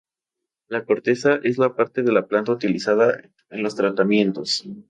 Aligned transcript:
La 0.67 0.83
corteza 0.83 1.35
es 1.43 1.59
la 1.59 1.75
parte 1.75 2.01
de 2.01 2.11
la 2.11 2.25
planta 2.25 2.51
utilizada 2.53 3.21
en 3.51 3.61
los 3.61 3.75
tratamientos. 3.75 4.63